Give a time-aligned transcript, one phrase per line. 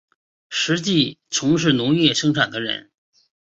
[0.49, 2.89] 实际从事农业生产的人